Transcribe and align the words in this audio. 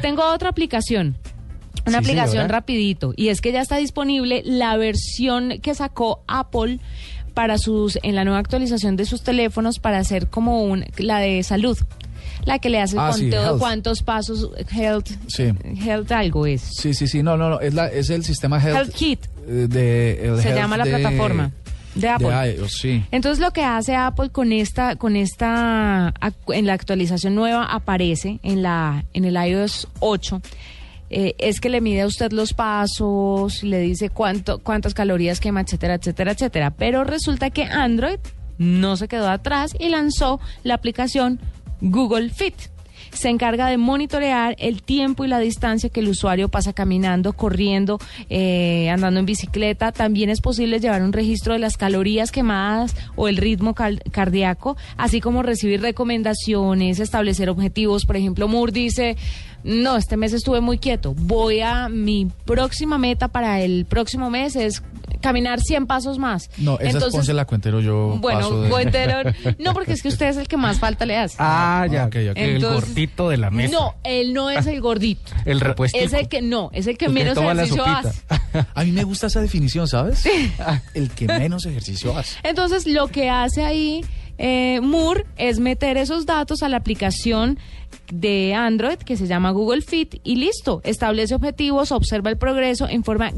Tengo 0.00 0.24
otra 0.32 0.48
aplicación. 0.48 1.16
Una 1.86 1.98
Sí, 1.98 2.04
aplicación 2.04 2.30
señora. 2.30 2.48
rapidito. 2.48 3.12
Y 3.14 3.28
es 3.28 3.42
que 3.42 3.52
ya 3.52 3.60
está 3.60 3.76
disponible 3.76 4.40
la 4.44 4.74
versión 4.78 5.58
que 5.60 5.74
sacó 5.74 6.22
Apple 6.26 6.78
para 7.34 7.58
sus, 7.58 7.98
en 8.02 8.14
la 8.14 8.24
nueva 8.24 8.38
actualización 8.38 8.96
de 8.96 9.04
sus 9.04 9.22
teléfonos 9.22 9.78
para 9.80 9.98
hacer 9.98 10.28
como 10.28 10.62
un, 10.64 10.86
la 10.96 11.18
de 11.18 11.42
salud. 11.42 11.76
La 12.46 12.58
que 12.58 12.70
le 12.70 12.80
hace 12.80 12.94
el 12.96 13.00
Ah, 13.02 13.12
sí, 13.12 13.22
conteo 13.22 13.52
de 13.52 13.58
cuántos 13.58 14.02
pasos, 14.02 14.48
health, 14.74 15.08
Sí. 15.28 15.52
health 15.84 16.10
algo 16.12 16.46
es. 16.46 16.62
Sí, 16.62 16.94
sí, 16.94 17.06
sí, 17.06 17.22
no, 17.22 17.36
no, 17.36 17.50
no, 17.50 17.60
es, 17.60 17.74
la, 17.74 17.88
es 17.88 18.08
el 18.08 18.24
sistema 18.24 18.56
Health, 18.62 18.76
Health 18.78 18.94
Kit, 18.94 19.26
eh, 19.46 19.66
de, 19.68 20.26
el 20.28 20.40
se 20.40 20.48
Health 20.48 20.58
llama 20.58 20.76
la 20.78 20.84
de- 20.84 20.90
plataforma 20.90 21.50
de 21.94 22.08
Apple. 22.08 22.28
De 22.28 22.54
iOS, 22.54 22.72
sí. 22.80 23.04
Entonces 23.10 23.40
lo 23.40 23.52
que 23.52 23.64
hace 23.64 23.94
Apple 23.94 24.30
con 24.30 24.52
esta, 24.52 24.96
con 24.96 25.16
esta, 25.16 26.14
en 26.48 26.66
la 26.66 26.72
actualización 26.72 27.34
nueva 27.34 27.64
aparece 27.64 28.40
en 28.42 28.62
la, 28.62 29.04
en 29.12 29.24
el 29.24 29.34
iOS 29.34 29.88
8, 30.00 30.40
eh, 31.14 31.34
es 31.38 31.60
que 31.60 31.68
le 31.68 31.82
mide 31.82 32.00
a 32.00 32.06
usted 32.06 32.32
los 32.32 32.54
pasos, 32.54 33.62
le 33.62 33.80
dice 33.80 34.08
cuánto, 34.08 34.60
cuántas 34.60 34.94
calorías 34.94 35.40
quema, 35.40 35.60
etcétera, 35.60 35.94
etcétera, 35.94 36.32
etcétera. 36.32 36.70
Pero 36.70 37.04
resulta 37.04 37.50
que 37.50 37.64
Android 37.64 38.18
no 38.56 38.96
se 38.96 39.08
quedó 39.08 39.28
atrás 39.28 39.74
y 39.78 39.90
lanzó 39.90 40.40
la 40.62 40.74
aplicación 40.74 41.38
Google 41.82 42.30
Fit. 42.30 42.54
Se 43.12 43.28
encarga 43.28 43.66
de 43.66 43.76
monitorear 43.76 44.54
el 44.58 44.82
tiempo 44.82 45.24
y 45.24 45.28
la 45.28 45.38
distancia 45.38 45.90
que 45.90 46.00
el 46.00 46.08
usuario 46.08 46.48
pasa 46.48 46.72
caminando, 46.72 47.32
corriendo, 47.32 47.98
eh, 48.30 48.90
andando 48.90 49.20
en 49.20 49.26
bicicleta. 49.26 49.92
También 49.92 50.30
es 50.30 50.40
posible 50.40 50.80
llevar 50.80 51.02
un 51.02 51.12
registro 51.12 51.52
de 51.52 51.58
las 51.58 51.76
calorías 51.76 52.32
quemadas 52.32 52.94
o 53.16 53.28
el 53.28 53.36
ritmo 53.36 53.74
cardíaco, 53.74 54.76
así 54.96 55.20
como 55.20 55.42
recibir 55.42 55.80
recomendaciones, 55.80 57.00
establecer 57.00 57.50
objetivos. 57.50 58.04
Por 58.06 58.16
ejemplo, 58.16 58.48
Moore 58.48 58.72
dice, 58.72 59.16
no, 59.64 59.96
este 59.96 60.16
mes 60.16 60.32
estuve 60.32 60.60
muy 60.60 60.78
quieto. 60.78 61.14
Voy 61.16 61.60
a 61.60 61.88
mi 61.88 62.28
próxima 62.44 62.98
meta 62.98 63.28
para 63.28 63.60
el 63.60 63.84
próximo 63.84 64.30
mes 64.30 64.56
es 64.56 64.82
caminar 65.22 65.60
100 65.60 65.86
pasos 65.86 66.18
más. 66.18 66.50
No, 66.58 66.78
esa 66.78 66.98
es 66.98 67.04
Ponce 67.06 67.32
la 67.32 67.46
Cuentero, 67.46 67.80
yo 67.80 68.18
Bueno, 68.20 68.40
paso 68.40 68.62
de... 68.62 68.68
Cuentero, 68.68 69.30
no, 69.58 69.72
porque 69.72 69.92
es 69.92 70.02
que 70.02 70.08
usted 70.08 70.26
es 70.26 70.36
el 70.36 70.48
que 70.48 70.58
más 70.58 70.78
falta 70.78 71.06
le 71.06 71.16
hace. 71.16 71.36
Ah, 71.38 71.86
ya, 71.90 72.04
ok, 72.04 72.16
ok. 72.30 72.36
El 72.36 72.56
Entonces- 72.56 72.88
gordito 72.88 73.28
de 73.30 73.36
la 73.38 73.50
mesa. 73.50 73.72
No, 73.72 73.94
él 74.04 74.34
no 74.34 74.50
es 74.50 74.66
el 74.66 74.80
gordito. 74.82 75.32
El 75.46 75.60
repuestico. 75.60 76.04
Es 76.04 76.12
el 76.12 76.28
que 76.28 76.42
no, 76.42 76.70
es 76.74 76.86
el 76.86 76.98
que 76.98 77.06
El 77.06 77.12
menos 77.12 77.38
ejercicio 77.38 77.84
hace. 77.86 78.22
A 78.74 78.84
mí 78.84 78.92
me 78.92 79.04
gusta 79.04 79.28
esa 79.28 79.40
definición, 79.40 79.88
¿sabes? 79.88 80.24
El 80.94 81.10
que 81.10 81.26
menos 81.26 81.64
ejercicio 81.64 82.16
hace. 82.16 82.38
Entonces, 82.42 82.86
lo 82.86 83.08
que 83.08 83.30
hace 83.30 83.64
ahí 83.64 84.04
eh, 84.38 84.80
Moore 84.82 85.26
es 85.36 85.60
meter 85.60 85.96
esos 85.96 86.26
datos 86.26 86.62
a 86.62 86.68
la 86.68 86.76
aplicación 86.78 87.58
de 88.12 88.54
Android 88.54 88.96
que 88.98 89.16
se 89.16 89.26
llama 89.26 89.50
Google 89.50 89.82
Fit 89.82 90.16
y 90.24 90.36
listo, 90.36 90.80
establece 90.84 91.34
objetivos, 91.34 91.92
observa 91.92 92.30
el 92.30 92.36
progreso 92.36 92.88
en 92.88 93.04
forma 93.04 93.32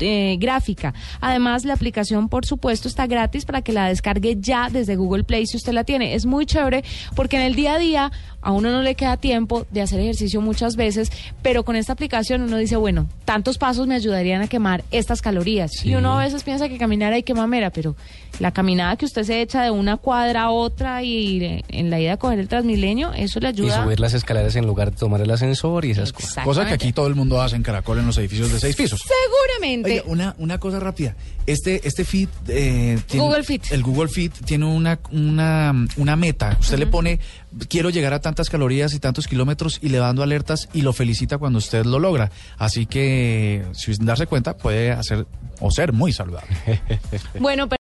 eh, 0.00 0.36
gráfica. 0.38 0.94
Además, 1.20 1.64
la 1.64 1.74
aplicación, 1.74 2.28
por 2.28 2.46
supuesto, 2.46 2.88
está 2.88 3.06
gratis 3.06 3.44
para 3.44 3.62
que 3.62 3.72
la 3.72 3.88
descargue 3.88 4.36
ya 4.38 4.68
desde 4.70 4.96
Google 4.96 5.24
Play 5.24 5.46
si 5.46 5.56
usted 5.56 5.72
la 5.72 5.84
tiene. 5.84 6.14
Es 6.14 6.26
muy 6.26 6.46
chévere 6.46 6.84
porque 7.14 7.36
en 7.36 7.42
el 7.42 7.54
día 7.54 7.74
a 7.74 7.78
día 7.78 8.12
a 8.44 8.52
uno 8.52 8.70
no 8.70 8.82
le 8.82 8.94
queda 8.94 9.16
tiempo 9.16 9.66
de 9.70 9.80
hacer 9.80 10.00
ejercicio 10.00 10.40
muchas 10.42 10.76
veces, 10.76 11.10
pero 11.42 11.64
con 11.64 11.76
esta 11.76 11.94
aplicación 11.94 12.42
uno 12.42 12.58
dice, 12.58 12.76
bueno, 12.76 13.08
tantos 13.24 13.56
pasos 13.56 13.86
me 13.86 13.94
ayudarían 13.94 14.42
a 14.42 14.48
quemar 14.48 14.84
estas 14.90 15.22
calorías. 15.22 15.84
Y 15.84 15.94
uno 15.94 16.18
a 16.18 16.24
veces 16.24 16.44
piensa 16.44 16.68
que 16.68 16.76
caminar 16.76 17.14
hay 17.14 17.22
que 17.22 17.32
mamera, 17.32 17.70
pero 17.70 17.96
la 18.40 18.52
caminada 18.52 18.96
que 18.96 19.06
usted 19.06 19.22
se 19.22 19.40
echa 19.40 19.62
de 19.62 19.70
una 19.70 19.96
cuadra 19.96 20.42
a 20.42 20.50
otra 20.50 21.02
y 21.02 21.62
en 21.68 21.88
la 21.88 22.00
ida 22.00 22.14
a 22.14 22.16
coger 22.18 22.38
el 22.38 22.48
Transmilenio, 22.48 23.12
eso 23.14 23.40
le 23.40 23.48
ayuda. 23.48 23.83
Subir 23.84 24.00
las 24.00 24.14
escaleras 24.14 24.56
en 24.56 24.66
lugar 24.66 24.90
de 24.90 24.96
tomar 24.96 25.20
el 25.20 25.30
ascensor 25.30 25.84
y 25.84 25.92
esas 25.92 26.12
cosas. 26.12 26.44
Cosa 26.44 26.66
que 26.66 26.74
aquí 26.74 26.92
todo 26.92 27.06
el 27.06 27.14
mundo 27.14 27.40
hace 27.40 27.56
en 27.56 27.62
Caracol 27.62 27.98
en 27.98 28.06
los 28.06 28.18
edificios 28.18 28.50
de 28.52 28.58
seis 28.60 28.74
pisos. 28.76 29.00
Seguramente. 29.02 30.00
Oye, 30.00 30.02
una, 30.06 30.34
una 30.38 30.58
cosa 30.58 30.80
rápida. 30.80 31.14
Este, 31.46 31.86
este 31.86 32.04
Fit... 32.04 32.30
eh, 32.48 32.98
tiene- 33.06 33.26
Google 33.26 33.44
Fit. 33.44 33.64
El 33.70 33.82
Google 33.82 34.08
Fit 34.08 34.32
tiene 34.44 34.64
una, 34.64 34.98
una, 35.12 35.72
una 35.96 36.16
meta. 36.16 36.56
Usted 36.60 36.78
le 36.78 36.86
pone, 36.86 37.20
quiero 37.68 37.90
llegar 37.90 38.14
a 38.14 38.20
tantas 38.20 38.48
calorías 38.50 38.94
y 38.94 38.98
tantos 38.98 39.26
kilómetros 39.28 39.78
y 39.82 39.88
le 39.90 40.00
va 40.00 40.06
dando 40.06 40.22
alertas 40.22 40.68
y 40.72 40.82
lo 40.82 40.92
felicita 40.92 41.38
cuando 41.38 41.58
usted 41.58 41.84
lo 41.84 41.98
logra. 41.98 42.30
Así 42.58 42.86
que, 42.86 43.64
sin 43.74 44.04
darse 44.06 44.26
cuenta, 44.26 44.56
puede 44.56 44.90
hacer 44.92 45.26
o 45.60 45.70
ser 45.70 45.92
muy 45.92 46.12
saludable. 46.12 46.48
Bueno, 47.38 47.68
pero 47.68 47.72